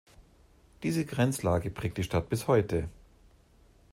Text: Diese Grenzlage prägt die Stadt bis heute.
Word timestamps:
Diese 0.81 1.05
Grenzlage 1.05 1.69
prägt 1.69 1.99
die 1.99 2.03
Stadt 2.03 2.27
bis 2.27 2.47
heute. 2.47 2.89